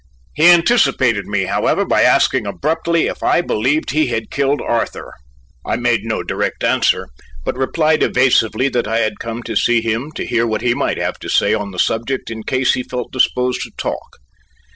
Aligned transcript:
He 0.33 0.47
anticipated 0.49 1.27
me, 1.27 1.43
however, 1.43 1.85
by 1.85 2.01
asking 2.01 2.47
abruptly 2.47 3.05
if 3.05 3.21
I 3.21 3.41
believed 3.41 3.91
he 3.91 4.07
had 4.07 4.31
killed 4.31 4.59
Arthur. 4.59 5.13
I 5.63 5.75
made 5.75 6.05
no 6.05 6.23
direct 6.23 6.63
answer, 6.63 7.09
but 7.45 7.55
replied 7.55 8.01
evasively 8.01 8.67
that 8.69 8.87
I 8.87 8.97
had 8.97 9.19
come 9.19 9.43
to 9.43 9.55
see 9.55 9.79
him 9.79 10.09
to 10.15 10.25
hear 10.25 10.47
what 10.47 10.61
he 10.61 10.73
might 10.73 10.97
have 10.97 11.19
to 11.19 11.29
say 11.29 11.53
on 11.53 11.69
the 11.69 11.77
subject 11.77 12.31
in 12.31 12.41
case 12.41 12.73
he 12.73 12.81
felt 12.81 13.11
disposed 13.11 13.61
to 13.61 13.71
talk. 13.77 14.17